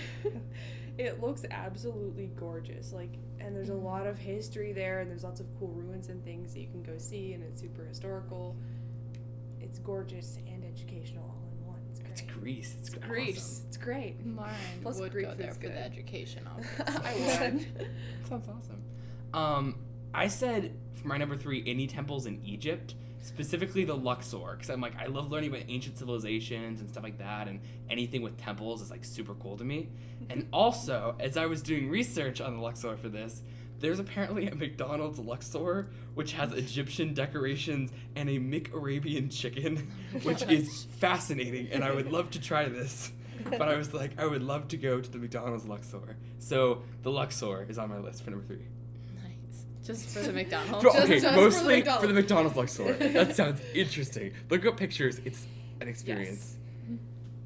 it 0.98 1.22
looks 1.22 1.45
absolutely 1.51 2.28
gorgeous. 2.36 2.94
Like, 2.94 3.12
and 3.40 3.56
there's 3.56 3.69
a 3.69 3.74
Mhm. 3.74 3.84
lot 3.84 4.07
of 4.07 4.18
history 4.18 4.74
there, 4.74 5.00
and 5.01 5.10
there's 5.10 5.24
lots 5.24 5.40
of 5.40 5.48
cool 5.60 5.69
ruins 5.69 6.10
and 6.10 6.24
things 6.24 6.54
that 6.54 6.60
you 6.62 6.68
can 6.68 6.84
go 6.84 6.98
see, 6.98 7.34
and 7.34 7.44
it's 7.44 7.60
super 7.62 7.84
historical. 7.86 8.56
It's 9.60 9.80
gorgeous 9.80 10.38
and 10.48 10.63
educational 10.63 11.24
all 11.24 11.44
in 11.60 11.68
one. 11.68 11.80
It's 11.90 12.00
great. 12.00 12.12
it's 12.12 12.22
Greece. 12.22 12.75
It's, 12.80 12.90
It's 12.90 12.98
awesome. 12.98 13.10
Greece. 13.10 13.62
It's 13.68 13.78
great. 13.78 14.25
mine 14.25 14.54
Plus 14.81 15.00
would 15.00 15.12
Greek 15.12 15.25
go 15.28 15.34
there 15.36 15.48
food's 15.48 15.57
for 15.57 15.63
the 15.63 15.74
good. 15.74 15.78
education 15.78 16.48
I 16.88 17.13
would. 17.50 17.90
Sounds 18.28 18.48
awesome. 18.48 18.81
Um, 19.34 19.75
I 20.13 20.28
said 20.28 20.75
for 20.94 21.07
my 21.07 21.18
number 21.18 21.36
three, 21.38 21.63
any 21.66 21.88
temples 21.88 22.25
in 22.28 22.40
Egypt, 22.45 22.95
specifically 23.23 23.85
the 23.85 23.95
Luxor, 23.95 24.51
because 24.51 24.69
I'm 24.69 24.81
like 24.81 24.95
I 24.99 25.05
love 25.07 25.31
learning 25.31 25.49
about 25.49 25.63
ancient 25.67 25.97
civilizations 25.97 26.81
and 26.81 26.89
stuff 26.89 27.03
like 27.03 27.17
that, 27.17 27.47
and 27.47 27.61
anything 27.89 28.21
with 28.21 28.37
temples 28.37 28.81
is 28.81 28.91
like 28.91 29.03
super 29.03 29.33
cool 29.35 29.57
to 29.57 29.63
me. 29.63 29.89
And 30.29 30.47
also, 30.53 31.15
as 31.19 31.37
I 31.37 31.45
was 31.47 31.61
doing 31.61 31.89
research 31.89 32.41
on 32.41 32.55
the 32.55 32.61
Luxor 32.61 32.95
for 32.97 33.09
this, 33.09 33.41
there's 33.79 33.99
apparently 33.99 34.47
a 34.47 34.55
McDonald's 34.55 35.19
Luxor 35.19 35.89
which 36.13 36.33
has 36.33 36.53
Egyptian 36.53 37.13
decorations 37.13 37.91
and 38.15 38.29
a 38.29 38.39
Mick-Arabian 38.39 39.29
chicken, 39.29 39.91
which 40.23 40.43
is 40.43 40.85
fascinating, 40.99 41.69
and 41.71 41.83
I 41.83 41.91
would 41.91 42.11
love 42.11 42.31
to 42.31 42.41
try 42.41 42.67
this. 42.67 43.11
But 43.45 43.63
I 43.63 43.75
was 43.75 43.93
like, 43.93 44.11
I 44.19 44.25
would 44.25 44.43
love 44.43 44.69
to 44.69 44.77
go 44.77 45.01
to 45.01 45.09
the 45.09 45.17
McDonald's 45.17 45.65
Luxor. 45.65 46.17
So 46.39 46.83
the 47.01 47.11
Luxor 47.11 47.65
is 47.67 47.77
on 47.77 47.89
my 47.89 47.97
list 47.97 48.23
for 48.23 48.29
number 48.29 48.45
three. 48.45 48.67
Nice 49.88 50.03
just 50.03 50.18
for 50.18 50.24
the 50.24 50.33
mcdonald's 50.41 50.83
For- 50.83 50.91
Just- 50.91 51.03
okay, 51.06 51.13
just 51.19 51.25
for 51.27 51.31
the 51.31 51.38
mostly 51.41 51.81
for 51.81 52.07
the, 52.07 52.13
McDonald's. 52.13 52.56
McDonald's 52.56 52.57
Luxor. 52.57 52.94
that 53.13 53.35
sounds 53.35 53.62
interesting. 53.74 54.33
Look 54.50 54.65
up 54.65 54.77
pictures. 54.77 55.19
It's 55.25 55.45
an 55.81 55.88
experience. 55.88 56.57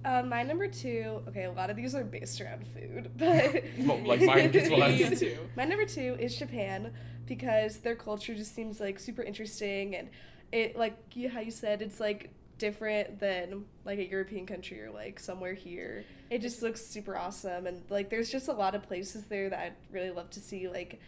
Uh, 0.06 0.24
my 0.24 0.42
number 0.42 0.68
two. 0.68 1.22
Okay, 1.28 1.44
a 1.44 1.52
lot 1.52 1.70
of 1.70 1.76
these 1.76 1.94
are 1.94 2.04
based 2.04 2.40
around 2.40 2.66
food, 2.68 3.12
but 3.18 3.64
Well, 3.80 3.98
like 4.06 4.22
mine 4.22 4.52
just 4.54 4.72
was. 4.72 4.80
Me 5.10 5.16
too. 5.16 5.38
My 5.58 5.66
number 5.66 5.86
two 5.86 6.16
is 6.20 6.38
Japan 6.38 6.94
because 7.26 7.80
their 7.80 7.96
culture 7.96 8.34
just 8.34 8.56
seems 8.56 8.80
like 8.80 9.00
super 9.00 9.22
interesting 9.22 9.96
and 9.96 10.10
it 10.54 10.78
like 10.78 10.96
you, 11.14 11.28
how 11.30 11.42
you 11.42 11.52
said 11.52 11.82
it's 11.82 12.00
like 12.00 12.30
different 12.58 13.20
than 13.20 13.66
like 13.84 14.00
a 14.00 14.06
European 14.10 14.46
country 14.46 14.82
or 14.82 14.92
like 14.92 15.20
somewhere 15.20 15.54
here. 15.54 16.06
It 16.30 16.40
just 16.42 16.62
looks 16.62 16.86
super 16.86 17.18
awesome 17.18 17.68
and 17.68 17.82
like 17.90 18.10
there's 18.10 18.32
just 18.32 18.48
a 18.48 18.54
lot 18.54 18.76
of 18.76 18.84
places 18.84 19.26
there 19.26 19.50
that 19.50 19.60
I'd 19.60 19.74
really 19.92 20.12
love 20.12 20.30
to 20.32 20.40
see 20.40 20.70
like 20.70 21.02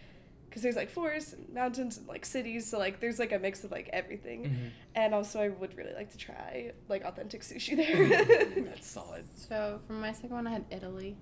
because 0.50 0.62
there's 0.64 0.76
like 0.76 0.90
forests 0.90 1.34
and 1.34 1.48
mountains 1.54 1.98
and 1.98 2.08
like 2.08 2.26
cities 2.26 2.68
so 2.70 2.80
like 2.80 3.00
there's 3.00 3.20
like 3.20 3.32
a 3.32 3.38
mix 3.40 3.64
of 3.64 3.72
like 3.72 3.88
everything 3.94 4.44
Mhm. 4.46 4.70
and 4.96 5.14
also 5.14 5.40
I 5.40 5.50
would 5.50 5.78
really 5.78 5.94
like 5.94 6.10
to 6.12 6.18
try 6.18 6.72
like 6.88 7.04
authentic 7.06 7.42
sushi 7.42 7.76
there. 7.78 8.64
That's 8.66 8.88
solid. 8.88 9.26
So 9.36 9.80
for 9.88 9.94
my 9.94 10.12
second 10.12 10.32
one, 10.32 10.48
I 10.48 10.52
had 10.52 10.66
Italy. 10.72 11.16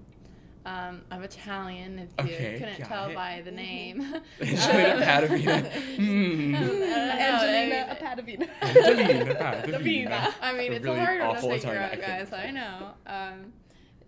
Um, 0.65 1.01
I'm 1.09 1.23
Italian, 1.23 1.97
if 1.99 2.09
you 2.27 2.33
Okay, 2.35 2.59
couldn't 2.59 2.85
tell 2.87 3.07
it. 3.09 3.15
by 3.15 3.41
the 3.45 3.51
name. 3.51 4.01
Angelina 4.41 5.01
Padavina. 5.05 5.69
I 6.01 7.07
I 7.09 7.19
Angelina 7.19 7.69
mean- 7.75 7.87
Apadavina. 7.95 8.49
Angelina 8.61 9.35
Padavina. 9.35 10.33
I 10.41 10.53
mean, 10.53 10.71
A 10.73 10.75
it's 10.75 10.85
really 10.85 10.99
a 10.99 11.05
hard 11.05 11.19
one 11.21 11.29
awful 11.37 11.49
to 11.49 11.55
figure 11.59 11.71
Italian 11.73 12.01
out, 12.01 12.07
guys. 12.29 12.33
I 12.33 12.51
know. 12.51 12.89
Um, 13.05 13.53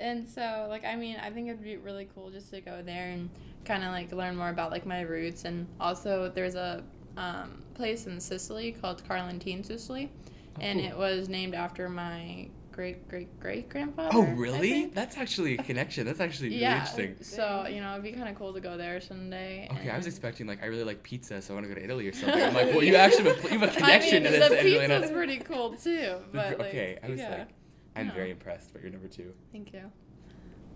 and 0.01 0.27
so, 0.27 0.67
like, 0.69 0.83
I 0.85 0.95
mean, 0.95 1.17
I 1.21 1.29
think 1.29 1.47
it'd 1.47 1.63
be 1.63 1.77
really 1.77 2.09
cool 2.13 2.29
just 2.29 2.51
to 2.51 2.59
go 2.61 2.81
there 2.81 3.09
and 3.09 3.29
kind 3.65 3.83
of 3.83 3.91
like 3.91 4.11
learn 4.11 4.35
more 4.35 4.49
about 4.49 4.71
like 4.71 4.85
my 4.85 5.01
roots. 5.01 5.45
And 5.45 5.67
also, 5.79 6.29
there's 6.29 6.55
a 6.55 6.83
um, 7.17 7.63
place 7.73 8.07
in 8.07 8.19
Sicily 8.19 8.71
called 8.71 9.03
Carlentini, 9.07 9.63
Sicily, 9.63 10.11
and 10.59 10.79
cool. 10.79 10.89
it 10.89 10.97
was 10.97 11.29
named 11.29 11.55
after 11.55 11.89
my 11.89 12.49
great 12.71 13.09
great 13.09 13.39
great 13.39 13.69
grandfather. 13.69 14.11
Oh, 14.13 14.21
really? 14.21 14.85
That's 14.85 15.17
actually 15.17 15.57
a 15.57 15.63
connection. 15.63 16.05
That's 16.05 16.21
actually 16.21 16.49
really 16.49 16.61
yeah. 16.61 16.75
interesting. 16.75 17.17
So 17.21 17.67
you 17.69 17.81
know, 17.81 17.91
it'd 17.91 18.03
be 18.03 18.13
kind 18.13 18.29
of 18.29 18.35
cool 18.35 18.53
to 18.53 18.61
go 18.61 18.77
there 18.77 19.01
someday. 19.01 19.67
Okay, 19.71 19.89
I 19.89 19.97
was 19.97 20.07
expecting 20.07 20.47
like 20.47 20.63
I 20.63 20.67
really 20.67 20.85
like 20.85 21.03
pizza, 21.03 21.41
so 21.41 21.53
I 21.53 21.55
want 21.55 21.67
to 21.67 21.73
go 21.73 21.79
to 21.79 21.83
Italy 21.83 22.07
or 22.07 22.13
something. 22.21 22.41
I'm 22.41 22.53
like, 22.53 22.67
well, 22.67 22.83
you 22.83 22.95
actually 22.95 23.29
have 23.31 23.45
a, 23.45 23.53
you 23.53 23.59
have 23.59 23.69
a 23.69 23.73
connection 23.73 24.25
I 24.27 24.29
mean, 24.29 24.39
to 24.39 24.39
this, 24.39 24.49
the 24.49 24.55
pizza's 24.55 25.11
pretty 25.11 25.37
cool 25.39 25.75
too. 25.75 26.19
But 26.31 26.57
like, 26.57 26.69
okay, 26.69 26.99
I 27.03 27.09
was 27.09 27.19
yeah. 27.19 27.29
like, 27.29 27.47
I'm 27.95 28.07
No. 28.07 28.13
very 28.13 28.31
impressed 28.31 28.73
by 28.73 28.79
your 28.79 28.91
number 28.91 29.07
two. 29.07 29.33
Thank 29.51 29.73
you. 29.73 29.91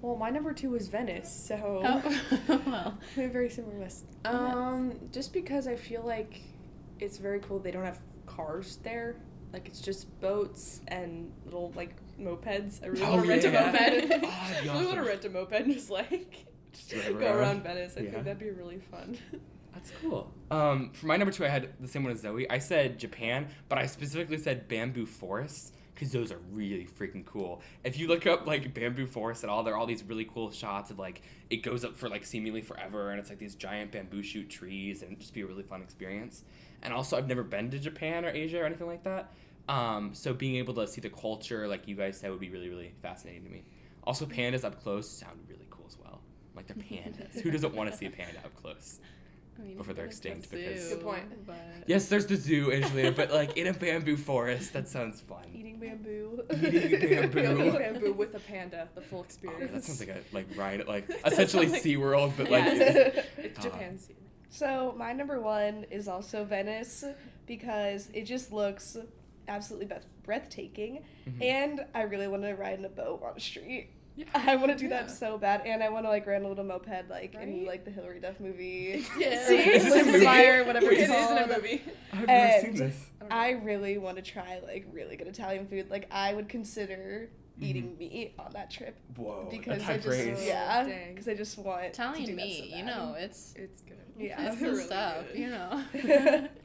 Well, 0.03 0.17
my 0.17 0.29
number 0.29 0.51
two 0.53 0.69
was 0.69 0.89
Venice, 0.89 1.31
so 1.47 1.81
Oh, 1.81 2.17
well. 2.67 2.97
we 3.15 3.23
have 3.23 3.31
very 3.31 3.49
similar 3.49 3.79
list. 3.79 4.05
Um, 4.25 4.99
just 5.13 5.31
because 5.31 5.65
I 5.65 5.77
feel 5.77 6.03
like 6.03 6.41
it's 6.99 7.17
very 7.17 7.39
cool. 7.39 7.57
They 7.59 7.71
don't 7.71 7.85
have 7.85 7.99
cars 8.25 8.79
there. 8.83 9.15
Like 9.53 9.65
it's 9.67 9.79
just 9.79 10.19
boats 10.19 10.81
and 10.89 11.31
little 11.45 11.71
like 11.75 11.95
mopeds. 12.19 12.83
I 12.83 12.87
really 12.87 13.03
Oh, 13.05 13.11
want 13.15 13.23
to 13.23 13.29
rent 13.29 13.45
a 13.45 13.51
moped. 13.51 13.67
Oh, 13.67 13.71
that'd 13.71 14.13
I 14.13 14.73
really 14.73 14.85
want 14.85 14.97
to 14.97 15.03
rent 15.03 15.23
a 15.25 15.29
moped 15.29 15.53
and 15.53 15.73
just 15.73 15.89
like 15.89 16.47
Just 16.73 16.89
drive 16.89 17.19
go 17.19 17.25
around. 17.27 17.37
around 17.37 17.63
Venice. 17.63 17.93
I 17.95 18.01
Yeah. 18.01 18.11
think 18.11 18.23
that'd 18.25 18.39
be 18.39 18.49
really 18.51 18.79
fun. 18.79 19.17
That's 19.73 19.91
cool. 20.01 20.33
Um, 20.51 20.91
for 20.93 21.05
my 21.07 21.15
number 21.15 21.31
two, 21.31 21.45
I 21.45 21.49
had 21.49 21.69
the 21.79 21.87
same 21.87 22.03
one 22.03 22.11
as 22.11 22.19
Zoe. 22.19 22.49
I 22.49 22.57
said 22.57 22.99
Japan, 22.99 23.47
but 23.69 23.77
I 23.77 23.85
specifically 23.85 24.37
said 24.37 24.67
bamboo 24.67 25.05
forests 25.05 25.71
because 25.93 26.11
those 26.11 26.31
are 26.31 26.39
really 26.51 26.87
freaking 26.99 27.25
cool. 27.25 27.61
If 27.83 27.97
you 27.97 28.07
look 28.07 28.25
up 28.25 28.47
like 28.47 28.73
bamboo 28.73 29.05
forest 29.05 29.43
at 29.43 29.49
all, 29.49 29.63
there 29.63 29.73
are 29.73 29.77
all 29.77 29.85
these 29.85 30.03
really 30.03 30.25
cool 30.25 30.51
shots 30.51 30.91
of 30.91 30.99
like 30.99 31.21
it 31.49 31.57
goes 31.57 31.85
up 31.85 31.95
for 31.95 32.09
like 32.09 32.25
seemingly 32.25 32.61
forever, 32.61 33.11
and 33.11 33.19
it's 33.19 33.29
like 33.29 33.39
these 33.39 33.55
giant 33.55 33.91
bamboo 33.91 34.23
shoot 34.23 34.49
trees, 34.49 35.03
and 35.03 35.19
just 35.19 35.33
be 35.33 35.41
a 35.41 35.45
really 35.45 35.63
fun 35.63 35.81
experience. 35.81 36.43
And 36.81 36.93
also, 36.93 37.17
I've 37.17 37.27
never 37.27 37.43
been 37.43 37.71
to 37.71 37.79
Japan 37.79 38.25
or 38.25 38.29
Asia 38.29 38.61
or 38.61 38.65
anything 38.65 38.87
like 38.87 39.03
that, 39.03 39.31
um, 39.69 40.11
so 40.13 40.33
being 40.33 40.55
able 40.55 40.73
to 40.75 40.87
see 40.87 41.01
the 41.01 41.09
culture, 41.09 41.67
like 41.67 41.87
you 41.87 41.95
guys 41.95 42.17
said, 42.17 42.31
would 42.31 42.39
be 42.39 42.49
really 42.49 42.69
really 42.69 42.93
fascinating 43.01 43.43
to 43.43 43.49
me. 43.49 43.63
Also, 44.03 44.25
pandas 44.25 44.63
up 44.63 44.81
close 44.83 45.09
sound 45.09 45.39
really 45.47 45.67
cool 45.69 45.85
as 45.87 45.97
well. 45.97 46.21
Like 46.55 46.67
they're 46.67 46.75
pandas. 46.83 47.39
Who 47.39 47.51
doesn't 47.51 47.73
want 47.73 47.91
to 47.91 47.97
see 47.97 48.05
a 48.05 48.11
panda 48.11 48.39
up 48.39 48.55
close? 48.61 48.99
I 49.57 49.61
mean, 49.61 49.77
Before 49.77 49.93
they're 49.93 50.05
like 50.07 50.15
the 50.19 50.29
extinct 50.29 50.51
because- 50.51 50.89
zoo, 50.89 50.95
Good 50.95 51.03
point. 51.03 51.45
But 51.47 51.55
Yes, 51.87 52.07
there's 52.07 52.25
the 52.25 52.35
zoo, 52.35 52.71
Angelina, 52.71 53.11
but 53.11 53.31
like 53.31 53.55
in 53.57 53.67
a 53.67 53.73
bamboo 53.73 54.17
forest, 54.17 54.73
that 54.73 54.87
sounds 54.87 55.21
fun. 55.21 55.45
Eating 55.53 55.79
bamboo. 55.79 56.43
Eating 56.51 56.99
bamboo. 57.31 57.41
Go 57.43 57.63
eat 57.65 57.77
bamboo 57.77 58.13
with 58.13 58.33
a 58.35 58.39
panda, 58.39 58.89
the 58.95 59.01
full 59.01 59.19
Oh, 59.19 59.23
experience. 59.23 59.71
that 59.71 59.83
sounds 59.83 59.99
like 59.99 60.09
a 60.09 60.21
like 60.33 60.47
ride 60.55 60.85
like 60.87 61.09
essentially 61.25 61.67
sounds 61.67 61.73
like- 61.73 61.83
SeaWorld, 61.83 62.33
but 62.37 62.49
like 62.49 62.65
Yes. 62.65 63.25
it's 63.37 63.59
Ah. 63.59 63.61
Japan 63.61 63.97
scene. 63.99 64.15
So 64.49 64.93
my 64.97 65.13
number 65.13 65.39
one 65.41 65.85
is 65.91 66.07
also 66.07 66.43
Venice 66.45 67.03
because 67.45 68.09
it 68.13 68.23
just 68.23 68.51
looks 68.51 68.97
absolutely 69.47 69.87
breath- 69.87 70.05
breathtaking, 70.23 71.03
Mhm. 71.27 71.41
and 71.43 71.85
I 71.93 72.03
really 72.03 72.27
want 72.27 72.43
to 72.43 72.53
ride 72.53 72.79
in 72.79 72.85
a 72.85 72.89
boat 72.89 73.21
on 73.23 73.35
a 73.35 73.39
street. 73.39 73.89
Yeah. 74.15 74.25
I 74.35 74.55
want 74.57 74.71
to 74.71 74.77
do 74.77 74.85
Yeah. 74.85 75.01
that 75.03 75.11
so 75.11 75.37
bad, 75.39 75.61
and 75.65 75.81
I 75.81 75.89
want 75.89 76.05
to 76.05 76.09
like 76.09 76.27
ride 76.27 76.43
a 76.43 76.47
little 76.47 76.63
moped 76.63 77.09
like 77.09 77.33
in 77.33 77.65
like 77.65 77.83
the 77.83 77.89
Hilary 77.91 78.19
Duff 78.19 78.39
movie. 78.39 79.03
Yeah. 79.17 79.45
See, 79.47 79.57
Is 79.57 79.83
this 79.85 80.03
a 80.03 80.05
movie? 80.11 80.23
Fire, 80.25 80.63
whatever 80.63 80.87
Wait, 80.87 80.99
it's 80.99 81.11
It 81.11 81.15
is 81.15 81.31
in 81.31 81.37
a 81.37 81.47
movie. 81.55 81.81
I've 82.13 82.27
never 82.27 82.61
seen 82.61 82.75
this. 82.75 83.09
I 83.31 83.51
really 83.51 83.97
want 83.97 84.17
to 84.17 84.21
try 84.21 84.59
like 84.65 84.85
really 84.91 85.15
good 85.15 85.27
Italian 85.27 85.65
food. 85.65 85.89
Like 85.89 86.07
I 86.11 86.33
would 86.33 86.47
consider 86.47 87.29
eating 87.59 87.95
meat 87.97 88.33
on 88.39 88.51
that 88.53 88.69
trip 88.71 88.95
Whoa, 89.15 89.47
because 89.49 89.81
I 89.83 89.95
just 89.97 90.07
praise. 90.07 90.43
yeah 90.45 90.83
because 91.09 91.27
I 91.27 91.35
just 91.35 91.57
want 91.57 91.81
to 91.81 91.87
Italian 91.87 92.25
do 92.25 92.35
that 92.35 92.41
meat, 92.45 92.69
so 92.71 92.77
you 92.77 92.83
know, 92.85 93.15
it's 93.17 93.53
It's 93.55 93.81
good. 93.81 93.97
Yeah. 94.17 94.47
it's 94.51 94.59
the 94.59 94.65
really 94.67 94.83
stuff, 94.83 95.25
good. 95.31 95.39
you 95.39 95.49
know. 95.49 95.83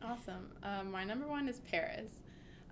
awesome. 0.03 0.49
Um, 0.63 0.91
my 0.91 1.05
number 1.05 1.27
one 1.27 1.49
is 1.49 1.61
Paris. 1.71 2.11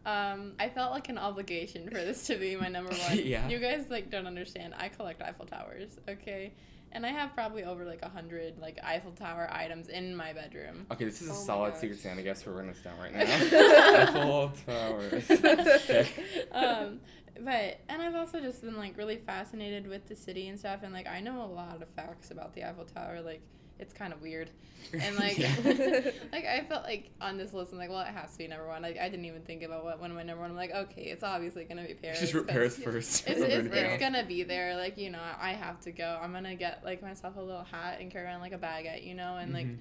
Um, 0.06 0.52
I 0.60 0.68
felt 0.68 0.92
like 0.92 1.08
an 1.08 1.18
obligation 1.18 1.88
for 1.90 1.96
this 1.96 2.26
to 2.28 2.36
be 2.36 2.54
my 2.56 2.68
number 2.68 2.92
one. 3.08 3.18
Yeah. 3.18 3.48
You 3.48 3.58
guys 3.58 3.86
like 3.90 4.08
don't 4.10 4.26
understand. 4.26 4.72
I 4.78 4.88
collect 4.88 5.20
Eiffel 5.20 5.46
towers, 5.46 5.98
okay, 6.08 6.52
and 6.92 7.04
I 7.04 7.08
have 7.08 7.34
probably 7.34 7.64
over 7.64 7.84
like 7.84 8.02
a 8.02 8.08
hundred 8.08 8.58
like 8.60 8.78
Eiffel 8.84 9.10
Tower 9.12 9.48
items 9.52 9.88
in 9.88 10.14
my 10.16 10.32
bedroom. 10.32 10.86
Okay, 10.92 11.04
this 11.04 11.20
is 11.22 11.28
a 11.28 11.32
Oh 11.32 11.34
my 11.34 11.40
solid 11.40 11.70
gosh. 11.72 11.80
Secret 11.80 11.98
Santa 12.00 12.22
guess. 12.22 12.46
We're 12.46 12.52
running 12.52 12.72
this 12.72 12.82
down 12.82 12.98
right 13.00 13.12
now. 13.14 13.24
Eiffel 13.24 14.52
Towers. 14.64 15.30
Okay. 15.30 16.08
um, 16.52 17.00
but 17.44 17.80
and 17.88 18.00
I've 18.00 18.14
also 18.14 18.40
just 18.40 18.62
been 18.62 18.76
like 18.76 18.96
really 18.96 19.16
fascinated 19.16 19.88
with 19.88 20.06
the 20.08 20.14
city 20.16 20.46
and 20.48 20.56
stuff, 20.58 20.80
and 20.84 20.92
like 20.92 21.08
I 21.08 21.20
know 21.20 21.42
a 21.42 21.50
lot 21.52 21.82
of 21.82 21.88
facts 21.96 22.30
about 22.30 22.54
the 22.54 22.62
Eiffel 22.64 22.84
Tower. 22.84 23.20
Like 23.22 23.42
it's 23.78 23.92
kind 23.92 24.12
of 24.12 24.22
weird, 24.22 24.50
and 24.92 25.16
like 25.16 25.36
Yeah. 25.38 25.52
like 26.32 26.44
I 26.46 26.64
felt 26.68 26.84
like 26.84 27.10
on 27.20 27.36
this 27.36 27.52
list, 27.52 27.72
I'm 27.72 27.78
like, 27.78 27.90
well, 27.90 28.00
it 28.00 28.06
has 28.08 28.32
to 28.32 28.38
be 28.38 28.46
number 28.48 28.66
one. 28.66 28.82
Like 28.82 28.98
I 28.98 29.08
didn't 29.08 29.24
even 29.26 29.42
think 29.42 29.62
about 29.62 29.84
what 29.84 30.00
one 30.00 30.10
of 30.10 30.16
my 30.16 30.22
number 30.22 30.40
one. 30.42 30.50
I'm 30.50 30.56
like, 30.56 30.72
okay, 30.72 31.02
it's 31.02 31.22
obviously 31.22 31.64
gonna 31.64 31.86
be 31.86 31.94
Paris. 31.94 32.20
Just 32.20 32.34
wrote 32.34 32.46
'cause 32.46 32.52
Paris 32.54 32.76
first. 32.78 33.28
It's, 33.28 33.40
it's, 33.40 33.68
it's 33.74 34.00
gonna 34.00 34.24
be 34.24 34.42
there. 34.44 34.76
Like 34.76 34.96
you 34.98 35.10
know, 35.10 35.20
I 35.40 35.50
have 35.52 35.80
to 35.82 35.90
go. 35.92 36.18
I'm 36.22 36.32
gonna 36.32 36.54
get 36.56 36.82
like 36.84 37.02
myself 37.02 37.36
a 37.36 37.40
little 37.40 37.64
hat 37.64 37.98
and 38.00 38.10
carry 38.10 38.24
around 38.26 38.40
like 38.40 38.52
a 38.52 38.58
baguette, 38.58 39.06
you 39.06 39.14
know, 39.14 39.36
and 39.38 39.52
like 39.52 39.66
Mhm. 39.66 39.76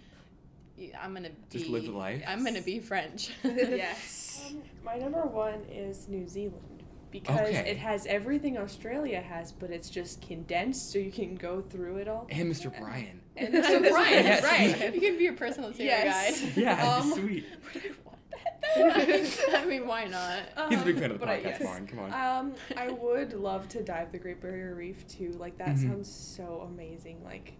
y- 0.77 0.91
I'm 1.01 1.13
gonna 1.13 1.29
be, 1.29 1.57
Just 1.59 1.69
live 1.69 1.85
the 1.85 1.91
life. 1.91 2.23
I'm 2.27 2.43
gonna 2.43 2.61
be 2.61 2.79
French. 2.79 3.31
yes. 3.43 4.43
Um, 4.49 4.61
my 4.83 4.97
number 4.97 5.21
one 5.23 5.61
is 5.71 6.07
New 6.07 6.27
Zealand 6.27 6.61
because 7.11 7.39
Okay. 7.49 7.69
it 7.71 7.77
has 7.77 8.05
everything 8.07 8.57
Australia 8.57 9.21
has, 9.21 9.51
but 9.53 9.69
it's 9.71 9.89
just 9.89 10.21
condensed, 10.21 10.91
so 10.91 10.99
you 10.99 11.11
can 11.11 11.35
go 11.35 11.61
through 11.61 11.97
it 11.97 12.07
all. 12.09 12.27
and 12.29 12.51
Mr. 12.51 12.77
Brian. 12.77 13.21
And 13.37 13.53
So 13.65 13.81
Mr. 13.81 13.89
Brian, 13.89 14.25
Yes. 14.25 14.43
right? 14.43 14.93
You 14.95 15.01
can 15.01 15.17
be 15.17 15.23
your 15.25 15.33
personal 15.33 15.71
tour 15.71 15.85
Yes. 15.85 16.41
guide. 16.41 16.51
Yeah, 16.57 16.95
Um, 16.97 17.11
sweet. 17.13 17.45
Would 17.73 17.83
I 17.83 17.89
want 18.05 18.19
that? 18.97 19.55
I 19.55 19.65
mean, 19.65 19.87
why 19.87 20.05
not? 20.05 20.39
He's 20.69 20.81
a 20.81 20.85
big 20.85 20.95
Um, 20.95 21.01
fan 21.01 21.11
of 21.11 21.19
the 21.19 21.25
but 21.25 21.39
podcast, 21.39 21.43
yes. 21.43 21.61
Lauren. 21.61 21.87
Come 21.87 21.99
on. 21.99 22.13
Um, 22.13 22.53
I 22.77 22.89
would 22.89 23.33
love 23.33 23.67
to 23.69 23.83
dive 23.83 24.11
the 24.11 24.17
Great 24.17 24.41
Barrier 24.41 24.75
Reef 24.75 25.07
too. 25.07 25.31
Like 25.39 25.57
that 25.59 25.75
Mhm. 25.75 25.81
sounds 25.89 26.11
so 26.11 26.67
amazing. 26.73 27.23
Like 27.23 27.53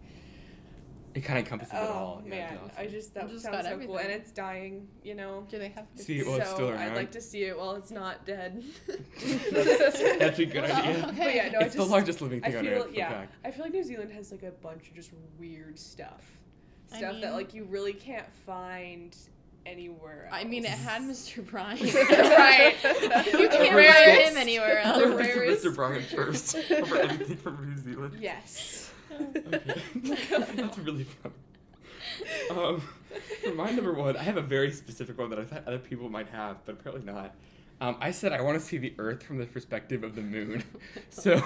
it 1.16 1.22
kind 1.24 1.40
of 1.40 1.46
encompasses 1.46 1.74
it 1.74 1.80
oh 1.82 1.88
all. 1.94 2.22
Yeah, 2.26 2.30
man, 2.30 2.54
it'd 2.54 2.78
I 2.78 2.88
just 2.88 3.14
that 3.16 3.30
Just 3.30 3.44
sounds 3.44 3.56
got 3.56 3.66
so 3.66 3.80
cool, 3.80 3.98
and 3.98 4.10
it's 4.12 4.32
dying. 4.32 4.88
You 5.04 5.16
know. 5.16 5.48
Do 5.50 5.58
they 5.58 5.70
have? 5.70 5.86
To 5.96 6.04
see 6.04 6.20
it 6.20 6.28
while 6.28 6.36
it's 6.38 6.50
so 6.50 6.56
still 6.56 6.70
I'd 6.78 6.96
like 6.96 7.12
to 7.14 7.22
see 7.22 7.44
it 7.46 7.58
while 7.58 7.76
it's 7.76 7.90
not 7.92 8.26
dead. 8.26 8.64
That's- 8.88 10.20
that's 10.20 10.40
a 10.40 10.46
good 10.46 10.64
Well, 10.64 10.76
idea. 10.76 11.08
okay. 11.08 11.18
But 11.24 11.36
yeah, 11.36 11.50
no, 11.50 11.60
I 11.60 11.64
it's 11.64 11.74
the 11.76 11.80
just- 11.80 11.90
largest 11.92 12.22
living 12.22 12.44
I 12.44 12.48
thing 12.50 12.58
on 12.58 12.66
feel 12.66 12.84
Earth. 12.84 12.90
yeah. 12.94 13.10
fact. 13.10 13.36
I 13.46 13.52
feel 13.52 13.64
like 13.66 13.74
New 13.74 13.84
Zealand 13.84 14.12
has 14.12 14.32
like 14.32 14.44
a 14.44 14.52
bunch 14.52 14.90
of 14.90 14.94
just 14.96 15.12
weird 15.40 15.80
stuff, 15.80 16.24
I 16.94 16.98
stuff 16.98 17.12
mean- 17.14 17.22
that 17.22 17.34
like 17.34 17.54
you 17.54 17.64
really 17.66 17.94
can't 17.94 18.32
find 18.46 19.16
anywhere. 19.66 20.26
Else. 20.32 20.36
I 20.42 20.44
mean, 20.44 20.64
it 20.66 20.70
had 20.70 21.02
Mr. 21.02 21.44
Brian. 21.50 21.80
Right. 21.82 22.76
you 23.34 23.50
can't 23.50 23.76
Rare 23.76 23.94
find 23.94 24.30
him 24.32 24.38
anywhere 24.38 24.80
else. 24.80 25.04
rare 25.04 25.16
rarest 25.18 25.66
Mr. 25.66 25.76
Brian 25.76 26.04
first 26.16 26.56
over 26.72 26.98
everything 26.98 27.38
from 27.38 27.70
New 27.76 27.78
Zealand. 27.82 28.18
Yes. 28.20 28.85
Okay. 30.06 30.56
That's 30.56 30.78
really 30.78 31.06
fun. 31.06 31.32
Um, 32.52 32.82
for 33.44 33.54
my 33.54 33.72
number 33.72 33.94
one, 33.94 34.18
I 34.18 34.24
have 34.24 34.38
a 34.38 34.42
very 34.42 34.72
specific 34.72 35.18
one 35.18 35.30
that 35.30 35.40
I 35.40 35.46
thought 35.46 35.64
other 35.68 35.80
people 35.80 36.10
might 36.10 36.28
have, 36.30 36.58
but 36.66 36.74
apparently 36.74 37.06
not. 37.06 37.34
Um, 37.82 37.98
I 38.00 38.12
said 38.12 38.32
I 38.32 38.42
want 38.42 38.60
to 38.60 38.66
see 38.66 38.78
the 38.78 38.94
Earth 38.98 39.24
from 39.24 39.38
the 39.38 39.46
perspective 39.46 40.04
of 40.04 40.16
the 40.16 40.22
moon. 40.22 40.64
So, 41.10 41.42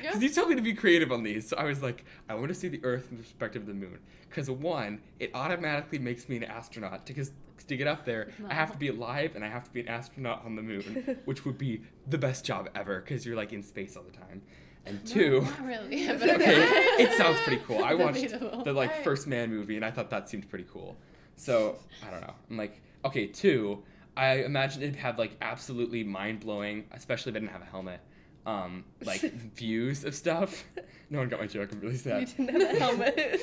because 0.00 0.22
you 0.22 0.28
told 0.28 0.50
me 0.50 0.54
to 0.56 0.62
be 0.62 0.74
creative 0.74 1.10
on 1.10 1.22
these, 1.22 1.48
so 1.48 1.56
I 1.56 1.64
was 1.64 1.82
like, 1.82 2.04
I 2.28 2.34
want 2.34 2.48
to 2.48 2.54
see 2.54 2.68
the 2.68 2.80
Earth 2.84 3.06
from 3.06 3.16
the 3.16 3.22
perspective 3.22 3.62
of 3.62 3.68
the 3.68 3.74
moon. 3.74 3.98
Because 4.28 4.50
one, 4.50 5.00
it 5.18 5.30
automatically 5.34 5.98
makes 5.98 6.28
me 6.28 6.36
an 6.36 6.44
astronaut. 6.44 7.06
Because 7.06 7.32
to 7.66 7.76
get 7.76 7.86
up 7.86 8.04
there, 8.04 8.30
I 8.48 8.54
have 8.54 8.72
to 8.72 8.78
be 8.78 8.88
alive 8.88 9.32
and 9.36 9.44
I 9.44 9.48
have 9.48 9.64
to 9.64 9.70
be 9.70 9.80
an 9.80 9.88
astronaut 9.88 10.44
on 10.44 10.54
the 10.54 10.62
moon, 10.62 11.18
which 11.24 11.44
would 11.44 11.58
be 11.58 11.82
the 12.06 12.18
best 12.18 12.44
job 12.44 12.68
ever. 12.74 13.00
Because 13.00 13.24
you're 13.26 13.36
like 13.36 13.52
in 13.52 13.62
space 13.62 13.96
all 13.96 14.02
the 14.04 14.16
time. 14.16 14.42
And 14.86 15.04
two, 15.06 15.42
not 15.42 15.64
really. 15.66 16.06
But 16.18 16.30
okay, 16.30 16.62
it 16.98 17.12
sounds 17.12 17.38
pretty 17.42 17.62
cool. 17.66 17.84
I 17.84 17.94
watched 18.04 18.30
the 18.30 18.72
like 18.72 18.90
Right. 18.90 19.04
first 19.04 19.26
man 19.26 19.50
movie 19.50 19.76
and 19.76 19.84
I 19.84 19.90
thought 19.90 20.10
that 20.10 20.28
seemed 20.28 20.48
pretty 20.48 20.66
cool. 20.72 20.96
So 21.36 21.76
I 22.06 22.10
don't 22.10 22.20
know. 22.22 22.34
I'm 22.50 22.56
like, 22.56 22.80
okay, 23.04 23.26
two. 23.26 23.82
I 24.16 24.42
imagine 24.44 24.82
it'd 24.82 24.96
have 24.96 25.18
like 25.18 25.36
absolutely 25.40 26.02
mind 26.04 26.40
blowing, 26.40 26.86
especially 26.92 27.30
if 27.30 27.36
it 27.36 27.40
didn't 27.40 27.52
have 27.52 27.62
a 27.62 27.66
helmet. 27.66 28.00
Um, 28.46 28.84
like 29.04 29.20
views 29.54 30.04
of 30.04 30.14
stuff. 30.14 30.64
No 31.10 31.18
one 31.18 31.28
got 31.28 31.40
my 31.40 31.46
joke. 31.46 31.70
I'm 31.72 31.80
really 31.80 31.96
sad. 31.96 32.28
you 32.38 32.46
didn't 32.46 32.60
have 32.60 32.76
a 32.76 32.78
helmet. 32.78 33.40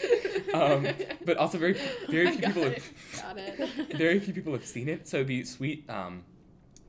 Um, 0.53 0.88
but 1.25 1.38
also 1.38 1.58
very 1.58 1.74
very 2.10 2.27
I 2.27 2.32
few 2.32 2.41
people 2.48 2.63
it. 2.63 2.74
have 2.74 3.22
Got 3.22 3.38
it. 3.38 3.94
very 3.98 4.20
few 4.20 4.34
people 4.34 4.53
have 4.53 4.65
seen 4.65 4.89
it, 4.89 5.08
so 5.08 5.17
it'd 5.17 5.27
be 5.27 5.44
sweet. 5.44 5.88
Um, 5.89 6.24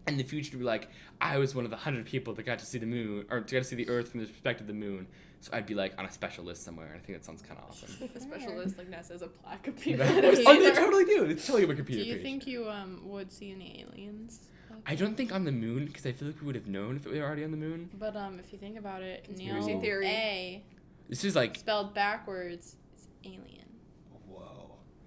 in 0.09 0.17
the 0.19 0.25
future 0.25 0.51
to 0.53 0.57
be 0.57 0.65
like, 0.65 0.89
I 1.21 1.39
was 1.39 1.55
one 1.55 1.65
of 1.65 1.71
the 1.71 1.77
hundred 1.77 2.07
people 2.07 2.35
that 2.35 2.45
got 2.45 2.59
to 2.61 2.67
see 2.67 2.79
the 2.79 2.87
moon, 2.87 3.27
or 3.31 3.41
to 3.41 3.55
got 3.55 3.61
to 3.61 3.65
see 3.65 3.77
the 3.77 3.89
Earth 3.89 4.11
from 4.11 4.21
the 4.21 4.27
perspective 4.27 4.63
of 4.63 4.69
the 4.69 4.73
moon. 4.75 5.07
So 5.41 5.51
I'd 5.53 5.67
be 5.67 5.75
like 5.75 5.95
on 5.99 6.05
a 6.05 6.11
special 6.11 6.45
list 6.45 6.65
somewhere. 6.65 6.87
And 6.87 6.97
I 6.97 6.99
think 6.99 7.19
that 7.19 7.25
sounds 7.25 7.43
kind 7.43 7.61
of 7.61 7.69
awesome. 7.71 8.09
A 8.15 8.21
special 8.21 8.57
list 8.57 8.77
like 8.77 8.91
NASA 8.91 9.13
has 9.13 9.23
a 9.23 9.29
plaque 9.29 9.69
of 9.69 9.77
people. 9.81 10.05
oh, 10.05 10.21
they 10.21 10.73
totally 10.73 11.05
do. 11.05 11.25
It's 11.27 11.47
totally 11.47 11.65
a 11.65 11.75
computer. 11.75 12.03
Do 12.03 12.09
you 12.09 12.15
page. 12.17 12.23
think 12.25 12.47
you 12.47 12.69
um 12.69 13.01
would 13.05 13.31
see 13.31 13.53
any 13.53 13.87
aliens? 13.89 14.41
I 14.87 14.95
don't 14.95 15.17
think 15.17 15.33
on 15.33 15.45
the 15.45 15.53
moon 15.53 15.87
because 15.87 16.07
I 16.07 16.13
feel 16.13 16.29
like 16.29 16.41
we 16.41 16.47
would 16.47 16.55
have 16.57 16.67
known 16.67 16.97
if 16.97 17.07
we 17.07 17.19
were 17.19 17.25
already 17.25 17.45
on 17.45 17.51
the 17.51 17.57
moon. 17.57 17.91
But 17.99 18.17
um, 18.17 18.39
if 18.39 18.53
you 18.53 18.59
think 18.59 18.79
about 18.79 19.03
it, 19.03 19.25
Conspiracy 19.25 19.67
Neil 19.69 19.81
theory. 19.81 20.07
A 20.07 20.65
This 21.09 21.25
is 21.25 21.37
like 21.37 21.57
spelled 21.57 21.95
backwards 21.95 22.77
is 22.97 23.07
alien. 23.25 23.68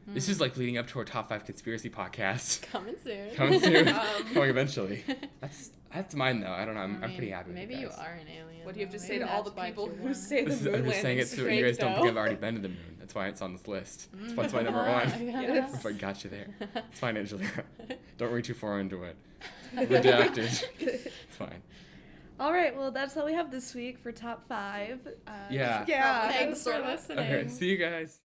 Whoa. 0.06 0.14
This 0.14 0.30
is 0.30 0.40
like 0.42 0.58
leading 0.58 0.78
up 0.78 0.88
to 0.90 1.00
our 1.00 1.06
top 1.06 1.30
five 1.30 1.46
conspiracy 1.46 1.90
podcast. 1.90 2.62
coming 2.72 2.96
soon. 3.04 3.30
Coming 3.36 3.60
soon. 3.60 3.88
Um, 3.90 3.98
Coming 4.34 4.50
eventually. 4.50 5.04
That's 5.40 5.72
that's 5.94 6.16
mine 6.16 6.40
though. 6.40 6.52
I 6.52 6.66
don't 6.66 6.76
know. 6.76 6.82
I'm, 6.82 7.02
I 7.02 7.08
I'm 7.08 7.12
pretty 7.14 7.32
happy 7.32 7.48
with 7.50 7.56
that. 7.56 7.62
Maybe 7.68 7.74
you 7.76 7.82
you 7.82 7.90
guys. 7.90 7.98
are 8.00 8.14
an 8.14 8.28
alien. 8.28 8.66
What 8.66 8.74
do 8.76 8.80
you 8.80 8.86
have 8.86 8.94
to 8.94 9.00
though. 9.00 9.06
say 9.06 9.14
Maybe 9.20 9.26
to 9.26 9.34
all 9.34 9.44
the 9.44 9.52
people 9.52 9.88
who 9.90 10.04
want. 10.04 10.16
say 10.16 10.46
This 10.46 10.60
the 10.60 10.70
is, 10.70 10.76
I'm 10.76 10.86
just 10.86 11.02
saying 11.02 11.18
it 11.18 11.22
landing's 11.22 11.30
so 11.32 11.42
you 11.42 11.48
fake, 11.48 11.64
guys 11.66 11.78
don't 11.78 11.96
think 11.96 12.08
I've 12.08 12.18
already 12.18 12.36
been 12.36 12.56
to 12.56 12.62
the 12.62 12.70
moon. 12.70 12.96
That's 13.00 13.14
why 13.16 13.28
it's 13.28 13.42
on 13.42 13.52
this 13.54 13.68
list. 13.68 14.08
Mm. 14.16 14.22
That's 14.22 14.38
why 14.38 14.44
it's 14.46 14.54
my 14.54 14.62
number 14.62 14.84
one. 14.84 15.28
Yes. 15.28 15.74
If 15.74 15.86
I 15.86 15.92
got 15.92 16.24
you 16.24 16.30
there. 16.30 16.48
It's 16.90 17.00
fine, 17.00 17.18
Angela. 17.18 17.42
Don't 18.18 18.32
read 18.32 18.46
too 18.46 18.54
far 18.54 18.80
into 18.80 19.04
it. 19.04 19.16
Redacted. 19.76 20.64
It's 20.80 21.36
fine. 21.36 21.62
All 22.40 22.52
right, 22.54 22.76
well, 22.76 22.90
that's 22.92 23.16
all 23.18 23.26
we 23.26 23.34
have 23.34 23.52
this 23.52 23.76
week 23.76 24.00
for 24.00 24.12
top 24.12 24.48
five. 24.48 25.00
Uh, 25.28 25.32
Yeah. 25.50 25.86
Yeah. 25.88 26.32
Thanks 26.32 26.64
for 26.64 26.80
listening. 26.80 27.20
Okay, 27.20 27.48
see 27.50 27.70
you 27.70 27.78
guys. 27.78 28.20